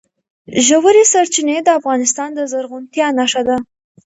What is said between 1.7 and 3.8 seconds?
افغانستان د زرغونتیا نښه ده.